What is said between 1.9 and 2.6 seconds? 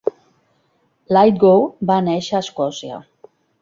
va néixer a